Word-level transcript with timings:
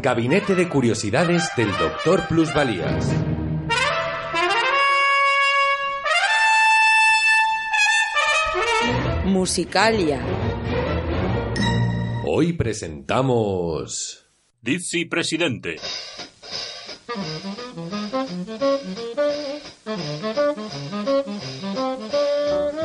Gabinete 0.00 0.54
de 0.54 0.68
Curiosidades 0.68 1.50
del 1.56 1.70
Doctor 1.76 2.26
Plusvalías. 2.28 3.06
Musicalia. 9.26 10.24
Hoy 12.24 12.54
presentamos... 12.54 14.24
Dizzy 14.62 15.04
Presidente. 15.04 15.76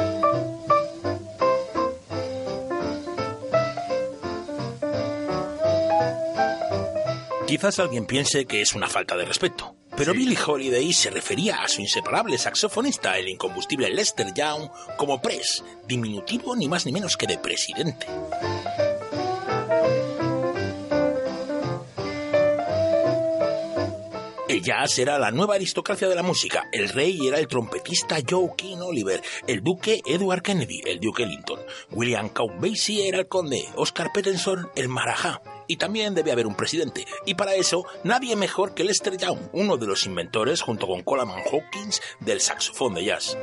Quizás 7.54 7.78
alguien 7.78 8.08
piense 8.08 8.46
que 8.46 8.62
es 8.62 8.74
una 8.74 8.88
falta 8.88 9.16
de 9.16 9.26
respeto, 9.26 9.76
pero 9.96 10.12
Billie 10.12 10.36
Holiday 10.44 10.92
se 10.92 11.12
refería 11.12 11.62
a 11.62 11.68
su 11.68 11.82
inseparable 11.82 12.36
saxofonista, 12.40 13.16
el 13.20 13.30
incombustible 13.30 13.92
Lester 13.92 14.34
Young, 14.34 14.72
como 14.98 15.22
pres, 15.22 15.64
diminutivo 15.88 16.56
ni 16.56 16.68
más 16.68 16.88
ni 16.88 16.92
menos 16.92 17.16
que 17.16 17.28
de 17.28 17.38
presidente. 17.38 18.08
El 24.50 24.64
jazz 24.64 24.98
era 24.98 25.20
la 25.20 25.30
nueva 25.30 25.54
aristocracia 25.54 26.10
de 26.10 26.16
la 26.16 26.24
música. 26.24 26.68
El 26.72 26.90
rey 26.90 27.28
era 27.28 27.38
el 27.38 27.48
trompetista 27.48 28.18
Joe 28.28 28.50
King 28.58 28.78
Oliver, 28.78 29.22
el 29.46 29.62
duque 29.62 30.02
Edward 30.08 30.42
Kennedy, 30.42 30.82
el 30.88 31.00
duque 31.00 31.22
Ellington. 31.22 31.60
William 31.92 32.30
Count 32.30 32.60
Basie 32.60 33.08
era 33.08 33.20
el 33.20 33.28
conde, 33.28 33.64
Oscar 33.76 34.12
Peterson 34.12 34.72
el 34.76 34.90
marajá. 34.90 35.44
Y 35.68 35.78
también 35.78 36.14
debe 36.14 36.32
haber 36.32 36.48
un 36.48 36.56
presidente. 36.56 37.06
Y 37.26 37.36
para 37.36 37.56
eso, 37.56 37.86
nadie 38.04 38.36
mejor 38.36 38.74
que 38.74 38.84
Lester 38.84 39.18
Young, 39.18 39.40
uno 39.54 39.78
de 39.78 39.88
los 39.88 40.06
inventores, 40.06 40.62
junto 40.62 40.88
con 40.88 41.04
Coleman 41.04 41.42
Hawkins, 41.52 42.02
del 42.20 42.42
saxofón 42.42 42.94
de 42.96 43.06
jazz. 43.06 43.38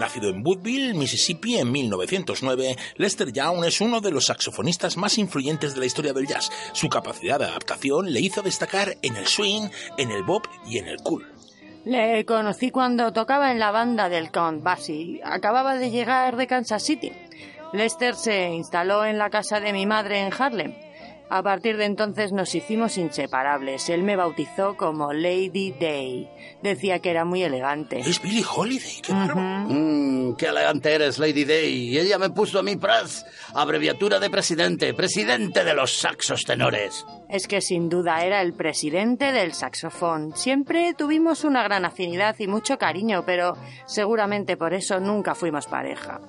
Nacido 0.00 0.30
en 0.30 0.42
Woodville, 0.42 0.94
Mississippi 0.94 1.58
en 1.58 1.70
1909, 1.70 2.74
Lester 2.96 3.32
Young 3.32 3.66
es 3.66 3.82
uno 3.82 4.00
de 4.00 4.10
los 4.10 4.24
saxofonistas 4.24 4.96
más 4.96 5.18
influyentes 5.18 5.74
de 5.74 5.80
la 5.80 5.84
historia 5.84 6.14
del 6.14 6.26
jazz. 6.26 6.50
Su 6.72 6.88
capacidad 6.88 7.38
de 7.38 7.44
adaptación 7.44 8.10
le 8.10 8.20
hizo 8.20 8.40
destacar 8.40 8.96
en 9.02 9.16
el 9.16 9.26
swing, 9.26 9.68
en 9.98 10.10
el 10.10 10.22
bop 10.22 10.46
y 10.66 10.78
en 10.78 10.88
el 10.88 10.96
cool. 11.02 11.26
Le 11.84 12.26
conocí 12.26 12.70
cuando 12.70 13.10
tocaba 13.12 13.50
en 13.50 13.58
la 13.58 13.70
banda 13.70 14.10
del 14.10 14.30
Count 14.30 14.62
Basie. 14.62 15.22
Acababa 15.24 15.76
de 15.76 15.90
llegar 15.90 16.36
de 16.36 16.46
Kansas 16.46 16.82
City. 16.82 17.10
Lester 17.72 18.14
se 18.14 18.50
instaló 18.50 19.06
en 19.06 19.16
la 19.16 19.30
casa 19.30 19.60
de 19.60 19.72
mi 19.72 19.86
madre 19.86 20.20
en 20.20 20.30
Harlem. 20.30 20.74
A 21.30 21.44
partir 21.44 21.76
de 21.76 21.84
entonces 21.84 22.32
nos 22.32 22.54
hicimos 22.56 22.98
inseparables. 22.98 23.88
Él 23.88 24.02
me 24.02 24.16
bautizó 24.16 24.76
como 24.76 25.12
Lady 25.12 25.72
Day. 25.78 26.28
Decía 26.60 26.98
que 26.98 27.10
era 27.10 27.24
muy 27.24 27.44
elegante. 27.44 28.00
Es 28.00 28.20
Billie 28.20 28.44
Holiday, 28.44 29.00
qué 29.00 29.12
bárbaro. 29.12 29.68
Mmm, 29.68 30.34
qué 30.34 30.46
elegante 30.46 30.92
eres, 30.92 31.20
Lady 31.20 31.44
Day. 31.44 31.90
Y 31.90 31.98
ella 31.98 32.18
me 32.18 32.30
puso 32.30 32.58
a 32.58 32.64
mí 32.64 32.74
Pras, 32.74 33.24
abreviatura 33.54 34.18
de 34.18 34.28
presidente, 34.28 34.92
presidente 34.92 35.62
de 35.62 35.74
los 35.74 35.92
saxos 35.92 36.42
tenores. 36.42 37.06
Es 37.28 37.46
que 37.46 37.60
sin 37.60 37.88
duda 37.88 38.24
era 38.24 38.42
el 38.42 38.52
presidente 38.52 39.30
del 39.30 39.54
saxofón. 39.54 40.36
Siempre 40.36 40.94
tuvimos 40.94 41.44
una 41.44 41.62
gran 41.62 41.84
afinidad 41.84 42.34
y 42.40 42.48
mucho 42.48 42.76
cariño, 42.76 43.22
pero 43.24 43.56
seguramente 43.86 44.56
por 44.56 44.74
eso 44.74 44.98
nunca 44.98 45.36
fuimos 45.36 45.68
pareja. 45.68 46.20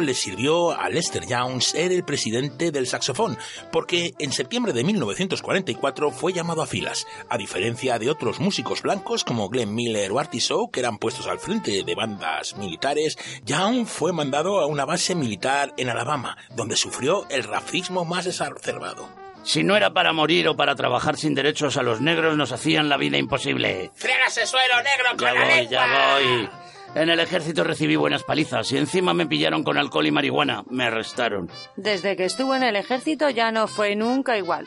Le 0.00 0.14
sirvió 0.14 0.78
a 0.78 0.88
Lester 0.90 1.26
Young 1.26 1.62
ser 1.62 1.90
el 1.92 2.04
presidente 2.04 2.70
del 2.70 2.86
saxofón, 2.86 3.38
porque 3.72 4.12
en 4.18 4.32
septiembre 4.32 4.72
de 4.72 4.84
1944 4.84 6.10
fue 6.10 6.32
llamado 6.32 6.62
a 6.62 6.66
filas. 6.66 7.06
A 7.30 7.38
diferencia 7.38 7.98
de 7.98 8.10
otros 8.10 8.38
músicos 8.38 8.82
blancos 8.82 9.24
como 9.24 9.48
Glenn 9.48 9.74
Miller 9.74 10.12
o 10.12 10.18
Artie 10.18 10.40
Shaw, 10.40 10.70
que 10.70 10.80
eran 10.80 10.98
puestos 10.98 11.26
al 11.26 11.38
frente 11.38 11.82
de 11.82 11.94
bandas 11.94 12.56
militares, 12.56 13.16
Young 13.44 13.86
fue 13.86 14.12
mandado 14.12 14.60
a 14.60 14.66
una 14.66 14.84
base 14.84 15.14
militar 15.14 15.72
en 15.78 15.88
Alabama, 15.88 16.36
donde 16.54 16.76
sufrió 16.76 17.26
el 17.30 17.44
racismo 17.44 18.04
más 18.04 18.26
exacerbado. 18.26 19.08
Si 19.44 19.62
no 19.62 19.76
era 19.76 19.94
para 19.94 20.12
morir 20.12 20.46
o 20.48 20.56
para 20.56 20.74
trabajar 20.74 21.16
sin 21.16 21.34
derechos 21.34 21.78
a 21.78 21.82
los 21.82 22.02
negros, 22.02 22.36
nos 22.36 22.52
hacían 22.52 22.88
la 22.90 22.98
vida 22.98 23.16
imposible. 23.16 23.90
¡Frígase 23.94 24.46
suelo 24.46 24.74
negro 24.82 25.10
con 25.16 25.18
Ya 25.20 25.32
la 25.32 25.40
voy, 25.40 25.54
lengua! 25.54 25.70
ya 25.70 26.14
voy. 26.18 26.67
En 26.98 27.08
el 27.10 27.20
ejército 27.20 27.62
recibí 27.62 27.94
buenas 27.94 28.24
palizas 28.24 28.72
y 28.72 28.76
encima 28.76 29.14
me 29.14 29.26
pillaron 29.26 29.62
con 29.62 29.78
alcohol 29.78 30.06
y 30.06 30.10
marihuana. 30.10 30.64
Me 30.68 30.84
arrestaron. 30.84 31.48
Desde 31.76 32.16
que 32.16 32.24
estuvo 32.24 32.56
en 32.56 32.64
el 32.64 32.74
ejército 32.74 33.30
ya 33.30 33.52
no 33.52 33.68
fue 33.68 33.94
nunca 33.94 34.36
igual. 34.36 34.66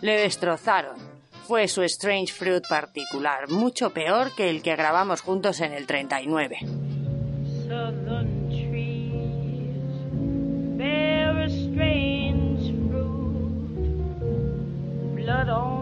Le 0.00 0.16
destrozaron. 0.20 0.96
Fue 1.48 1.66
su 1.66 1.82
Strange 1.82 2.32
Fruit 2.32 2.62
particular, 2.68 3.50
mucho 3.50 3.90
peor 3.90 4.32
que 4.36 4.48
el 4.48 4.62
que 4.62 4.76
grabamos 4.76 5.22
juntos 5.22 5.60
en 5.60 5.72
el 5.72 5.86
39. 5.86 6.58
southern 7.72 8.48
trees 8.48 9.96
bear 10.76 11.36
a 11.38 11.48
strange 11.48 12.64
fruit, 12.88 14.18
blood 15.16 15.48
on 15.48 15.81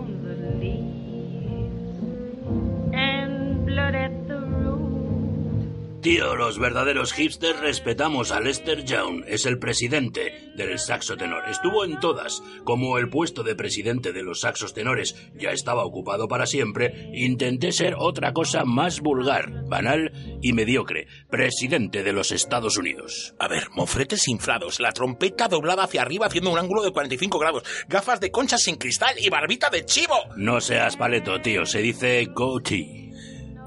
Tío, 6.03 6.35
los 6.35 6.59
verdaderos 6.59 7.13
hipsters 7.13 7.61
respetamos 7.61 8.33
a 8.33 8.41
Lester 8.41 8.87
Young. 8.87 9.23
Es 9.27 9.45
el 9.45 9.59
presidente 9.59 10.51
del 10.57 10.79
saxo 10.79 11.15
tenor. 11.19 11.47
Estuvo 11.47 11.85
en 11.85 12.01
todas. 12.01 12.43
Como 12.65 12.97
el 12.97 13.11
puesto 13.11 13.43
de 13.43 13.55
presidente 13.55 14.15
de 14.15 14.23
los 14.23 14.41
saxos 14.41 14.73
tenores 14.73 15.15
ya 15.35 15.51
estaba 15.51 15.85
ocupado 15.85 16.27
para 16.27 16.47
siempre, 16.47 17.11
intenté 17.13 17.71
ser 17.73 17.97
otra 17.99 18.33
cosa 18.33 18.65
más 18.65 19.01
vulgar, 19.01 19.67
banal 19.69 20.11
y 20.41 20.55
mediocre. 20.55 21.07
Presidente 21.29 22.03
de 22.03 22.15
los 22.15 22.33
Estados 22.33 22.79
Unidos. 22.79 23.35
A 23.39 23.49
ver, 23.49 23.69
mofretes 23.75 24.27
inflados, 24.27 24.81
la 24.81 24.93
trompeta 24.93 25.49
doblada 25.49 25.85
hacia 25.85 26.01
arriba 26.01 26.27
haciendo 26.27 26.51
un 26.51 26.59
ángulo 26.59 26.83
de 26.83 26.93
45 26.93 27.39
grados, 27.39 27.65
gafas 27.89 28.21
de 28.21 28.31
concha 28.31 28.57
sin 28.57 28.77
cristal 28.77 29.17
y 29.19 29.29
barbita 29.29 29.69
de 29.69 29.85
chivo. 29.85 30.15
No 30.37 30.63
seas 30.63 30.97
paleto, 30.97 31.43
tío. 31.43 31.67
Se 31.67 31.83
dice 31.83 32.25
goatee. 32.35 33.10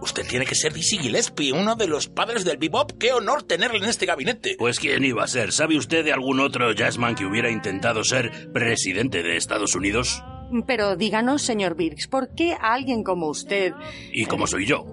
Usted 0.04 0.28
tiene 0.28 0.46
que 0.46 0.54
ser 0.54 0.74
Dizzy 0.74 0.98
Gillespie, 0.98 1.54
uno 1.54 1.76
de 1.78 1.88
los 1.88 2.10
padres 2.10 2.44
del 2.44 2.58
bebop. 2.58 2.92
¡Qué 3.00 3.14
honor 3.14 3.44
tenerle 3.44 3.78
en 3.78 3.86
este 3.86 4.06
gabinete! 4.06 4.58
Pues 4.60 4.78
quién 4.78 5.06
iba 5.06 5.24
a 5.24 5.28
ser. 5.28 5.54
¿Sabe 5.54 5.78
usted 5.78 6.04
de 6.04 6.12
algún 6.12 6.42
otro 6.42 6.74
jazzman 6.74 7.16
que 7.16 7.26
hubiera 7.26 7.50
intentado 7.50 8.04
ser 8.04 8.52
presidente 8.52 9.24
de 9.24 9.38
Estados 9.38 9.76
Unidos? 9.76 10.22
Pero 10.68 10.98
díganos, 10.98 11.42
señor 11.42 11.78
Birks, 11.78 12.08
¿por 12.10 12.36
qué 12.36 12.54
alguien 12.60 13.04
como 13.06 13.30
usted, 13.30 13.72
¿Y 14.12 14.26
cómo 14.26 14.46
soy 14.46 14.66
yo? 14.66 14.84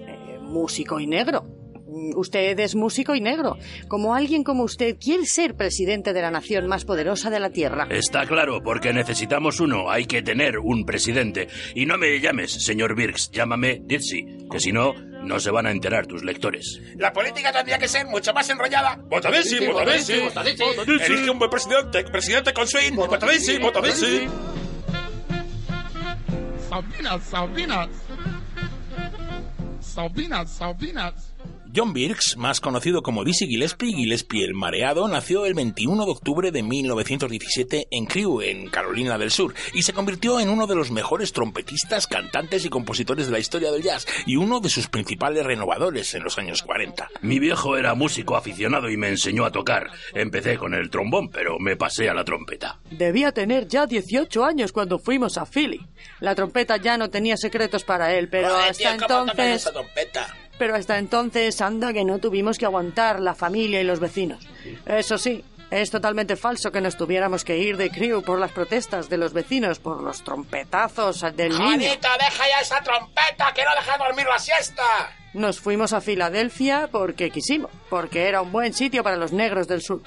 eh, 0.00 0.40
músico 0.40 0.98
y 0.98 1.06
negro? 1.06 1.44
Mm, 1.96 2.16
Usted 2.16 2.58
es 2.60 2.74
músico 2.74 3.14
y 3.14 3.20
negro. 3.20 3.56
Como 3.88 4.14
alguien 4.14 4.44
como 4.44 4.64
usted 4.64 4.96
quiere 5.00 5.24
ser 5.24 5.54
presidente 5.56 6.12
de 6.12 6.20
la 6.22 6.30
nación 6.30 6.66
más 6.66 6.84
poderosa 6.84 7.30
de 7.30 7.40
la 7.40 7.50
Tierra. 7.50 7.86
Está 7.90 8.26
claro, 8.26 8.62
porque 8.62 8.92
necesitamos 8.92 9.60
uno. 9.60 9.90
Hay 9.90 10.04
que 10.06 10.20
tener 10.22 10.58
un 10.58 10.84
presidente. 10.84 11.48
Y 11.74 11.86
no 11.86 11.96
me 11.96 12.20
llames, 12.20 12.52
señor 12.52 12.94
Birks. 12.94 13.30
Llámame 13.30 13.80
Dizzy, 13.84 14.46
que 14.50 14.60
si 14.60 14.72
no, 14.72 14.92
no 15.22 15.40
se 15.40 15.50
van 15.50 15.66
a 15.66 15.70
enterar 15.70 16.06
tus 16.06 16.22
lectores. 16.22 16.80
La 16.96 17.12
política 17.12 17.50
tendría 17.52 17.78
que 17.78 17.88
ser 17.88 18.06
mucho 18.06 18.32
más 18.34 18.48
enrollada. 18.50 18.98
¡Vota 19.08 19.30
Dizzy, 19.30 19.66
vota 19.66 19.90
Dizzy! 19.90 20.12
Elige 21.06 21.30
un 21.30 21.38
buen 21.38 21.50
presidente, 21.50 22.04
presidente 22.04 22.52
con 22.52 22.66
swing. 22.66 22.94
¡Vota 22.94 23.26
Dizzy, 23.26 23.58
vota 23.58 23.80
Dizzy! 23.80 24.26
Salvinas, 26.68 27.22
Salvinas. 27.24 27.88
Salvinas, 29.80 30.50
Salvinas. 30.50 31.35
John 31.76 31.92
Birks, 31.92 32.38
más 32.38 32.62
conocido 32.62 33.02
como 33.02 33.22
Dizzy 33.22 33.46
Gillespie, 33.46 33.94
Gillespie 33.94 34.46
el 34.46 34.54
Mareado, 34.54 35.06
nació 35.08 35.44
el 35.44 35.52
21 35.52 36.06
de 36.06 36.10
octubre 36.10 36.50
de 36.50 36.62
1917 36.62 37.88
en 37.90 38.06
Crewe, 38.06 38.50
en 38.50 38.70
Carolina 38.70 39.18
del 39.18 39.30
Sur, 39.30 39.52
y 39.74 39.82
se 39.82 39.92
convirtió 39.92 40.40
en 40.40 40.48
uno 40.48 40.66
de 40.66 40.74
los 40.74 40.90
mejores 40.90 41.34
trompetistas, 41.34 42.06
cantantes 42.06 42.64
y 42.64 42.70
compositores 42.70 43.26
de 43.26 43.32
la 43.32 43.40
historia 43.40 43.70
del 43.70 43.82
jazz, 43.82 44.06
y 44.24 44.36
uno 44.36 44.60
de 44.60 44.70
sus 44.70 44.88
principales 44.88 45.44
renovadores 45.44 46.14
en 46.14 46.24
los 46.24 46.38
años 46.38 46.62
40. 46.62 47.10
Mi 47.20 47.38
viejo 47.38 47.76
era 47.76 47.94
músico 47.94 48.36
aficionado 48.36 48.88
y 48.88 48.96
me 48.96 49.10
enseñó 49.10 49.44
a 49.44 49.52
tocar. 49.52 49.90
Empecé 50.14 50.56
con 50.56 50.72
el 50.72 50.88
trombón, 50.88 51.28
pero 51.28 51.58
me 51.58 51.76
pasé 51.76 52.08
a 52.08 52.14
la 52.14 52.24
trompeta. 52.24 52.80
Debía 52.90 53.32
tener 53.32 53.68
ya 53.68 53.84
18 53.84 54.46
años 54.46 54.72
cuando 54.72 54.98
fuimos 54.98 55.36
a 55.36 55.44
Philly. 55.44 55.84
La 56.20 56.34
trompeta 56.34 56.78
ya 56.78 56.96
no 56.96 57.10
tenía 57.10 57.36
secretos 57.36 57.84
para 57.84 58.14
él, 58.14 58.30
pero 58.30 58.48
Joder, 58.48 58.70
hasta 58.70 58.96
tío, 58.96 59.06
¿cómo 59.06 59.06
tocas 59.06 59.28
entonces... 59.28 59.60
esa 59.60 59.72
trompeta? 59.72 60.36
Pero 60.58 60.74
hasta 60.74 60.98
entonces 60.98 61.60
anda 61.60 61.92
que 61.92 62.04
no 62.04 62.18
tuvimos 62.18 62.58
que 62.58 62.64
aguantar 62.64 63.20
la 63.20 63.34
familia 63.34 63.80
y 63.80 63.84
los 63.84 64.00
vecinos. 64.00 64.46
Eso 64.86 65.18
sí, 65.18 65.44
Es 65.68 65.90
totalmente 65.90 66.36
falso 66.36 66.70
que 66.70 66.80
nos 66.80 66.96
tuviéramos 66.96 67.44
que 67.44 67.58
ir 67.58 67.76
de 67.76 67.90
Crew 67.90 68.22
por 68.22 68.38
las 68.38 68.52
protestas 68.52 69.08
de 69.08 69.16
los 69.16 69.32
vecinos, 69.32 69.80
por 69.80 70.00
los 70.00 70.22
trompetazos 70.22 71.22
del 71.36 71.50
niño. 71.50 71.64
¡Juanito, 71.64 72.08
deja 72.20 72.48
ya 72.48 72.60
esa 72.60 72.80
trompeta 72.82 73.52
que 73.52 73.64
no 73.64 73.70
deja 73.74 73.98
dormir 73.98 74.26
la 74.26 74.38
siesta! 74.38 74.84
Nos 75.34 75.58
fuimos 75.60 75.92
a 75.92 76.00
Filadelfia 76.00 76.88
porque 76.90 77.30
quisimos, 77.30 77.72
porque 77.90 78.28
era 78.28 78.42
un 78.42 78.52
buen 78.52 78.72
sitio 78.74 79.02
para 79.02 79.16
los 79.16 79.32
negros 79.32 79.66
del 79.66 79.82
sur. 79.82 80.02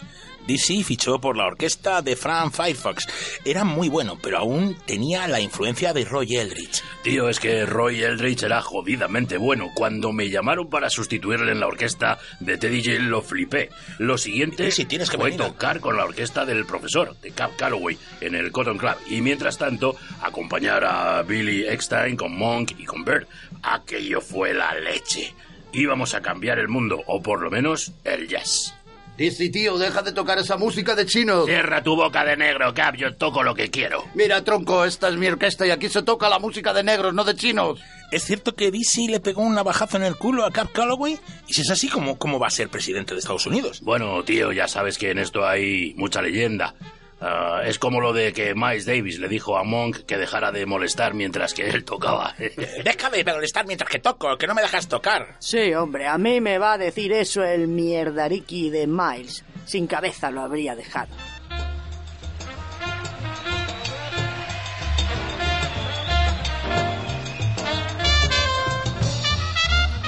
DC 0.50 0.84
fichó 0.84 1.22
por 1.22 1.38
la 1.38 1.46
orquesta 1.46 2.02
de 2.02 2.16
Frank 2.16 2.52
Firefox. 2.52 3.08
Era 3.46 3.64
muy 3.64 3.88
bueno, 3.88 4.18
pero 4.20 4.40
aún 4.40 4.76
tenía 4.84 5.28
la 5.28 5.40
influencia 5.40 5.94
de 5.94 6.06
Roy 6.06 6.38
Eldridge. 6.38 6.82
Tío, 7.04 7.30
es 7.30 7.40
que 7.40 7.68
Roy 7.68 8.02
Eldridge 8.02 8.42
era 8.42 8.60
jodidamente 8.60 9.38
bueno. 9.38 9.70
Cuando 9.76 10.12
me 10.12 10.28
llamaron 10.28 10.68
para 10.68 10.90
sustituirle 10.90 11.52
en 11.52 11.60
la 11.60 11.68
orquesta 11.68 12.18
de 12.40 12.58
Teddy 12.58 12.84
J 12.84 13.00
lo 13.04 13.22
flipé. 13.22 13.70
Lo 14.00 14.18
siguiente 14.18 14.72
sí, 14.72 14.86
tienes 14.86 15.12
que 15.12 15.18
fue 15.18 15.30
venir. 15.30 15.46
tocar 15.46 15.80
con 15.82 15.96
la 15.96 16.06
orquesta 16.06 16.46
del 16.46 16.66
profesor, 16.66 17.16
de 17.22 17.30
Cap 17.30 17.52
Calloway, 17.56 18.00
en 18.20 18.34
el 18.34 18.52
Cotton 18.52 18.80
Club. 18.80 18.96
Y 19.08 19.22
mientras 19.22 19.60
tanto, 19.60 19.98
acompañar 20.24 20.84
a 20.84 21.22
Billy 21.22 21.68
Eckstein 21.68 22.18
con 22.18 22.36
Monk 22.36 22.72
y 22.76 22.86
con 22.86 23.06
Bird. 23.06 23.28
Aquello 23.62 24.20
fue 24.20 24.56
la 24.56 24.74
leche. 24.74 25.32
Íbamos 25.74 26.16
a 26.16 26.22
cambiar 26.24 26.58
el 26.58 26.70
mundo, 26.70 27.04
o 27.06 27.22
por 27.22 27.40
lo 27.40 27.52
menos 27.52 27.94
el 28.04 28.28
jazz. 28.28 28.74
Dizzy, 29.20 29.50
tío, 29.50 29.78
deja 29.78 30.02
de 30.02 30.14
tocar 30.14 30.38
esa 30.40 30.56
música 30.56 30.96
de 30.96 31.06
chinos. 31.06 31.46
Cierra 31.46 31.84
tu 31.84 31.94
boca 31.94 32.24
de 32.24 32.38
negro, 32.38 32.74
Cap, 32.74 32.96
yo 32.96 33.14
toco 33.18 33.44
lo 33.44 33.54
que 33.54 33.70
quiero. 33.70 34.06
Mira, 34.16 34.42
tronco, 34.46 34.86
esta 34.86 35.10
es 35.10 35.18
mi 35.18 35.28
orquesta 35.28 35.68
y 35.68 35.72
aquí 35.72 35.90
se 35.90 36.04
toca 36.04 36.30
la 36.30 36.40
música 36.40 36.74
de 36.74 36.84
negros, 36.84 37.14
no 37.14 37.26
de 37.26 37.36
chinos. 37.36 37.82
¿Es 38.12 38.24
cierto 38.24 38.56
que 38.56 38.72
DC 38.72 39.08
le 39.10 39.20
pegó 39.20 39.42
un 39.42 39.56
navajazo 39.56 39.98
en 39.98 40.04
el 40.04 40.16
culo 40.16 40.46
a 40.46 40.52
Cap 40.52 40.72
Calloway? 40.72 41.20
Y 41.50 41.54
si 41.54 41.64
es 41.64 41.70
así, 41.70 41.90
¿cómo, 41.90 42.18
cómo 42.18 42.40
va 42.40 42.48
a 42.48 42.50
ser 42.50 42.70
presidente 42.70 43.14
de 43.14 43.20
Estados 43.20 43.46
Unidos? 43.46 43.82
Bueno, 43.82 44.24
tío, 44.24 44.54
ya 44.54 44.70
sabes 44.70 44.98
que 44.98 45.12
en 45.12 45.18
esto 45.18 45.46
hay 45.46 45.94
mucha 45.98 46.22
leyenda. 46.22 46.74
Ah, 47.22 47.62
es 47.66 47.80
como 47.80 48.00
lo 48.00 48.14
de 48.14 48.32
que 48.32 48.56
Miles 48.56 48.86
Davis 48.86 49.20
le 49.20 49.28
dijo 49.28 49.58
a 49.58 49.64
Monk 49.64 50.06
que 50.06 50.18
dejara 50.18 50.52
de 50.52 50.66
molestar 50.66 51.14
mientras 51.14 51.54
que 51.54 51.68
él 51.70 51.84
tocaba. 51.84 52.34
Déjame 52.84 53.24
de 53.24 53.34
molestar 53.34 53.66
mientras 53.66 53.90
que 53.90 54.00
toco, 54.00 54.38
que 54.38 54.48
no 54.48 54.56
me 54.56 54.62
dejas 54.62 54.88
tocar. 54.88 55.36
Sí, 55.40 55.74
hombre, 55.74 56.08
a 56.08 56.18
mí 56.18 56.40
me 56.40 56.58
va 56.58 56.74
a 56.74 56.78
decir 56.78 57.12
eso 57.12 57.44
el 57.44 57.68
mierdariqui 57.68 58.70
de 58.70 58.88
Miles. 58.88 59.44
Sin 59.66 59.86
cabeza 59.88 60.32
lo 60.32 60.42
habría 60.42 60.76
dejado. 60.76 61.10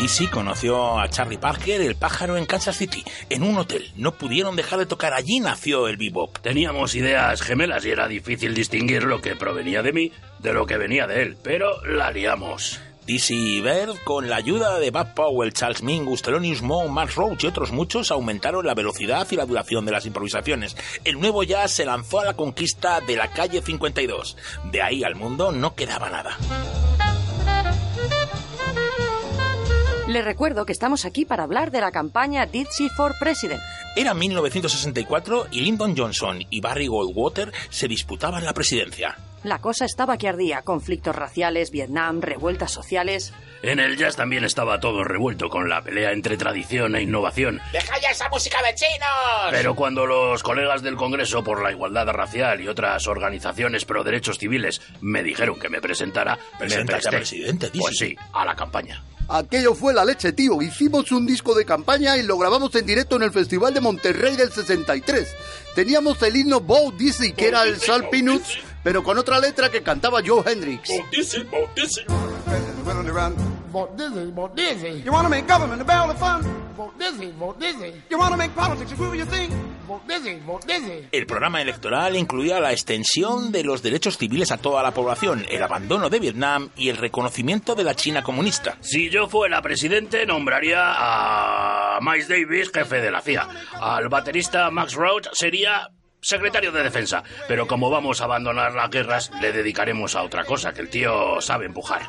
DC 0.01 0.31
conoció 0.31 0.99
a 0.99 1.07
Charlie 1.11 1.37
Parker, 1.37 1.79
el 1.79 1.95
pájaro, 1.95 2.35
en 2.35 2.47
Kansas 2.47 2.75
City, 2.75 3.03
en 3.29 3.43
un 3.43 3.59
hotel. 3.59 3.91
No 3.95 4.13
pudieron 4.13 4.55
dejar 4.55 4.79
de 4.79 4.87
tocar. 4.87 5.13
Allí 5.13 5.39
nació 5.39 5.87
el 5.87 5.97
bebop. 5.97 6.39
Teníamos 6.39 6.95
ideas 6.95 7.39
gemelas 7.43 7.85
y 7.85 7.91
era 7.91 8.07
difícil 8.07 8.55
distinguir 8.55 9.03
lo 9.03 9.21
que 9.21 9.35
provenía 9.35 9.83
de 9.83 9.93
mí 9.93 10.11
de 10.39 10.53
lo 10.53 10.65
que 10.65 10.77
venía 10.77 11.05
de 11.05 11.21
él, 11.21 11.37
pero 11.43 11.85
la 11.85 12.09
liamos. 12.09 12.79
DC 13.05 13.31
y 13.35 13.61
Bird, 13.61 13.99
con 14.03 14.27
la 14.27 14.37
ayuda 14.37 14.79
de 14.79 14.89
Bud 14.89 15.13
Powell, 15.15 15.53
Charles 15.53 15.83
Mingus, 15.83 16.23
Thelonious 16.23 16.63
Monk, 16.63 16.89
Max 16.89 17.13
Roach 17.13 17.43
y 17.43 17.47
otros 17.47 17.71
muchos, 17.71 18.09
aumentaron 18.09 18.65
la 18.65 18.73
velocidad 18.73 19.27
y 19.29 19.35
la 19.35 19.45
duración 19.45 19.85
de 19.85 19.91
las 19.91 20.07
improvisaciones. 20.07 20.75
El 21.03 21.19
nuevo 21.19 21.43
jazz 21.43 21.73
se 21.73 21.85
lanzó 21.85 22.21
a 22.21 22.25
la 22.25 22.33
conquista 22.33 23.01
de 23.01 23.17
la 23.17 23.27
calle 23.27 23.61
52. 23.61 24.35
De 24.71 24.81
ahí 24.81 25.03
al 25.03 25.13
mundo 25.13 25.51
no 25.51 25.75
quedaba 25.75 26.09
nada. 26.09 26.39
Le 30.11 30.21
recuerdo 30.21 30.65
que 30.65 30.73
estamos 30.73 31.05
aquí 31.05 31.23
para 31.23 31.43
hablar 31.43 31.71
de 31.71 31.79
la 31.79 31.89
campaña 31.89 32.45
Ditsy 32.45 32.89
for 32.89 33.13
President. 33.17 33.61
Era 33.95 34.13
1964 34.13 35.47
y 35.51 35.61
Lyndon 35.61 35.95
Johnson 35.95 36.39
y 36.49 36.59
Barry 36.59 36.87
Goldwater 36.87 37.53
se 37.69 37.87
disputaban 37.87 38.43
la 38.43 38.51
presidencia. 38.51 39.17
La 39.45 39.59
cosa 39.59 39.85
estaba 39.85 40.17
que 40.17 40.27
ardía, 40.27 40.63
conflictos 40.63 41.15
raciales, 41.15 41.71
Vietnam, 41.71 42.19
revueltas 42.19 42.71
sociales. 42.71 43.33
En 43.63 43.79
el 43.79 43.95
jazz 43.95 44.17
también 44.17 44.43
estaba 44.43 44.81
todo 44.81 45.05
revuelto 45.05 45.47
con 45.47 45.69
la 45.69 45.81
pelea 45.81 46.11
entre 46.11 46.35
tradición 46.35 46.93
e 46.97 47.03
innovación. 47.03 47.61
¡Deja 47.71 47.97
ya 48.01 48.09
esa 48.09 48.27
música 48.27 48.61
de 48.63 48.75
chinos! 48.75 49.49
Pero 49.49 49.75
cuando 49.75 50.05
los 50.05 50.43
colegas 50.43 50.81
del 50.81 50.97
Congreso 50.97 51.41
por 51.41 51.63
la 51.63 51.71
Igualdad 51.71 52.07
Racial 52.07 52.59
y 52.59 52.67
otras 52.67 53.07
organizaciones 53.07 53.85
pro 53.85 54.03
derechos 54.03 54.37
civiles 54.39 54.81
me 54.99 55.23
dijeron 55.23 55.57
que 55.57 55.69
me 55.69 55.79
presentara, 55.79 56.35
me 56.35 56.59
Preséntate 56.59 56.93
a 57.07 57.11
presté. 57.11 57.17
presidente, 57.17 57.69
dice. 57.69 57.79
Pues 57.79 57.97
sí, 57.97 58.15
a 58.33 58.43
la 58.43 58.55
campaña. 58.55 59.01
Aquello 59.27 59.75
fue 59.75 59.93
la 59.93 60.03
leche, 60.03 60.33
tío. 60.33 60.61
Hicimos 60.61 61.11
un 61.11 61.25
disco 61.25 61.55
de 61.55 61.65
campaña 61.65 62.17
y 62.17 62.23
lo 62.23 62.37
grabamos 62.37 62.73
en 62.75 62.85
directo 62.85 63.15
en 63.15 63.23
el 63.23 63.31
Festival 63.31 63.73
de 63.73 63.81
Monterrey 63.81 64.35
del 64.35 64.51
63. 64.51 65.27
Teníamos 65.75 66.21
el 66.21 66.35
himno 66.35 66.59
Bo 66.59 66.91
Dizzy, 66.91 67.31
que 67.33 67.47
era 67.47 67.63
el 67.63 67.79
Sal 67.79 68.09
Peanuts, 68.09 68.59
pero 68.83 69.03
con 69.03 69.17
otra 69.17 69.39
letra 69.39 69.69
que 69.71 69.81
cantaba 69.83 70.21
Joe 70.25 70.43
Hendrix. 70.45 70.89
Vote 73.71 73.95
Dizzy, 73.95 74.31
vote 74.31 74.53
Dizzy. 74.53 75.01
You 75.01 75.13
want 75.13 75.23
to 75.23 75.29
make 75.29 75.47
government 75.47 75.81
a 75.81 75.85
barrel 75.85 76.11
of 76.11 76.17
fun? 76.17 76.43
Vote 76.75 76.93
Dizzy, 76.99 77.31
vote 77.39 77.57
Dizzy. 77.57 77.93
You 78.09 78.17
want 78.19 78.31
to 78.31 78.37
make 78.37 78.53
politics 78.53 78.91
a 78.91 78.95
groove 78.95 79.15
you 79.15 79.23
think? 79.25 79.53
Vote 79.87 80.01
Dizzy, 80.05 80.41
vote 80.45 80.65
Dizzy. 80.67 81.07
El 81.09 81.25
programa 81.25 81.61
electoral 81.61 82.17
incluía 82.17 82.59
la 82.59 82.73
extensión 82.73 83.53
de 83.53 83.63
los 83.63 83.81
derechos 83.81 84.17
civiles 84.17 84.51
a 84.51 84.57
toda 84.57 84.83
la 84.83 84.91
población, 84.91 85.45
el 85.49 85.63
abandono 85.63 86.09
de 86.09 86.19
Vietnam 86.19 86.69
y 86.75 86.89
el 86.89 86.97
reconocimiento 86.97 87.73
de 87.73 87.85
la 87.85 87.95
China 87.95 88.23
comunista. 88.23 88.77
Si 88.81 89.09
yo 89.09 89.29
fuera 89.29 89.61
presidente, 89.61 90.25
nombraría 90.25 90.81
a 90.83 91.99
Miles 92.01 92.27
Davis 92.27 92.71
jefe 92.73 92.99
de 92.99 93.09
la 93.09 93.21
CIA. 93.21 93.47
Al 93.79 94.09
baterista 94.09 94.69
Max 94.69 94.95
Roach 94.95 95.29
sería 95.31 95.87
secretario 96.21 96.71
de 96.71 96.83
defensa. 96.83 97.23
Pero 97.47 97.67
como 97.67 97.89
vamos 97.89 98.21
a 98.21 98.25
abandonar 98.25 98.73
las 98.73 98.89
guerras, 98.89 99.31
le 99.41 99.51
dedicaremos 99.51 100.15
a 100.15 100.23
otra 100.23 100.45
cosa, 100.45 100.73
que 100.73 100.81
el 100.81 100.89
tío 100.89 101.41
sabe 101.41 101.65
empujar. 101.65 102.03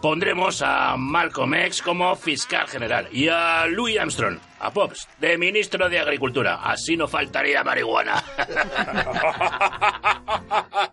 Pondremos 0.00 0.62
a 0.62 0.96
Malcolm 0.96 1.54
X 1.54 1.82
como 1.82 2.14
fiscal 2.16 2.66
general 2.68 3.08
y 3.12 3.28
a 3.28 3.66
Louis 3.66 3.98
Armstrong, 3.98 4.38
a 4.62 4.70
Pops, 4.72 5.08
de 5.18 5.36
ministro 5.36 5.88
de 5.88 5.98
Agricultura. 5.98 6.60
Así 6.62 6.96
no 6.96 7.08
faltaría 7.08 7.64
marihuana. 7.64 8.22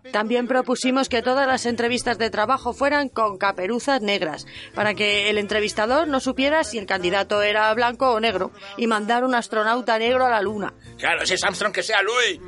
También 0.12 0.48
propusimos 0.48 1.08
que 1.08 1.22
todas 1.22 1.46
las 1.46 1.66
entrevistas 1.66 2.18
de 2.18 2.30
trabajo 2.30 2.72
fueran 2.72 3.08
con 3.08 3.38
caperuzas 3.38 4.02
negras, 4.02 4.46
para 4.74 4.94
que 4.94 5.30
el 5.30 5.38
entrevistador 5.38 6.08
no 6.08 6.18
supiera 6.18 6.64
si 6.64 6.78
el 6.78 6.86
candidato 6.86 7.42
era 7.42 7.72
blanco 7.74 8.10
o 8.10 8.18
negro, 8.20 8.50
y 8.76 8.88
mandar 8.88 9.24
un 9.24 9.36
astronauta 9.36 9.98
negro 9.98 10.26
a 10.26 10.30
la 10.30 10.42
luna. 10.42 10.74
Claro, 10.98 11.24
si 11.24 11.34
es 11.34 11.44
Armstrong 11.44 11.72
que 11.72 11.84
sea 11.84 12.02
Louis. 12.02 12.40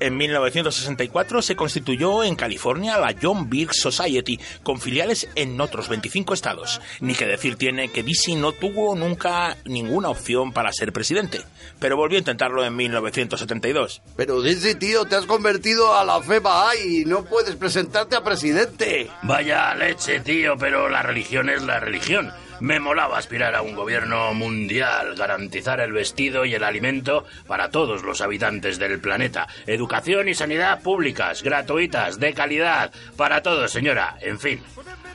En 0.00 0.16
1964 0.16 1.42
se 1.42 1.56
constituyó 1.56 2.22
en 2.22 2.36
California 2.36 2.98
la 2.98 3.14
John 3.20 3.48
Birch 3.48 3.72
Society, 3.72 4.38
con 4.62 4.80
filiales 4.80 5.28
en 5.34 5.60
otros 5.60 5.88
25 5.88 6.34
estados. 6.34 6.80
Ni 7.00 7.14
que 7.14 7.26
decir 7.26 7.56
tiene 7.56 7.88
que 7.88 8.02
Dizzy 8.02 8.36
no 8.36 8.52
tuvo 8.52 8.94
nunca 8.94 9.56
ninguna 9.64 10.10
opción 10.18 10.52
para 10.52 10.72
ser 10.72 10.92
presidente, 10.92 11.40
pero 11.78 11.96
volvió 11.96 12.18
a 12.18 12.20
intentarlo 12.20 12.64
en 12.64 12.76
1972. 12.76 14.02
Pero 14.16 14.42
Dizzy, 14.42 14.74
tío, 14.74 15.04
te 15.04 15.16
has 15.16 15.26
convertido 15.26 15.94
a 15.94 16.04
la 16.04 16.20
fe 16.20 16.40
Bahá'í 16.40 17.02
y 17.02 17.04
no 17.04 17.24
puedes 17.24 17.56
presentarte 17.56 18.16
a 18.16 18.24
presidente. 18.24 19.08
Vaya 19.22 19.74
leche, 19.74 20.20
tío, 20.20 20.56
pero 20.58 20.88
la 20.88 21.02
religión 21.02 21.48
es 21.48 21.62
la 21.62 21.80
religión. 21.80 22.32
Me 22.60 22.80
molaba 22.80 23.18
aspirar 23.18 23.54
a 23.54 23.62
un 23.62 23.76
gobierno 23.76 24.34
mundial, 24.34 25.14
garantizar 25.14 25.80
el 25.80 25.92
vestido 25.92 26.44
y 26.44 26.54
el 26.54 26.64
alimento 26.64 27.24
para 27.46 27.70
todos 27.70 28.02
los 28.02 28.20
habitantes 28.20 28.80
del 28.80 29.00
planeta, 29.00 29.46
educación 29.66 30.28
y 30.28 30.34
sanidad 30.34 30.82
públicas, 30.82 31.44
gratuitas, 31.44 32.18
de 32.18 32.34
calidad, 32.34 32.92
para 33.16 33.42
todos, 33.42 33.70
señora. 33.70 34.18
En 34.20 34.40
fin, 34.40 34.60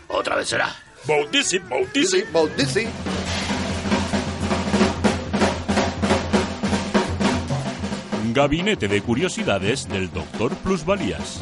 otra 0.07 0.37
vez 0.37 0.47
será. 0.47 0.73
Bautici, 1.05 1.59
bautici. 1.59 2.23
Dizzy, 2.55 2.87
Gabinete 8.33 8.87
de 8.87 8.99
Curiosidades 9.01 9.87
del 9.87 10.11
Doctor 10.11 10.55
Plusvalías. 10.55 11.39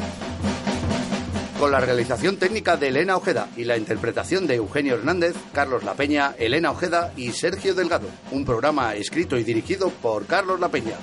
Con 1.57 1.71
la 1.71 1.79
realización 1.79 2.35
técnica 2.35 2.75
de 2.75 2.89
Elena 2.89 3.15
Ojeda 3.15 3.47
y 3.55 3.63
la 3.63 3.77
interpretación 3.77 4.45
de 4.45 4.55
Eugenio 4.55 4.95
Hernández, 4.95 5.35
Carlos 5.53 5.85
La 5.85 5.93
Peña, 5.93 6.35
Elena 6.37 6.69
Ojeda 6.71 7.13
y 7.15 7.31
Sergio 7.31 7.75
Delgado. 7.75 8.09
Un 8.31 8.43
programa 8.43 8.93
escrito 8.95 9.37
y 9.37 9.45
dirigido 9.45 9.89
por 9.89 10.25
Carlos 10.25 10.59
La 10.59 10.67
Peña. 10.67 10.97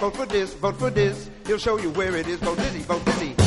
Vote 0.00 0.16
for 0.16 0.26
this, 0.26 0.54
vote 0.54 0.76
for 0.76 0.90
this. 0.90 1.30
He'll 1.46 1.58
show 1.58 1.78
you 1.78 1.90
where 1.90 2.16
it 2.16 2.26
is. 2.26 2.38
Vote 2.40 2.56
Dizzy, 2.56 2.80
vote 2.80 3.04
Dizzy. 3.04 3.39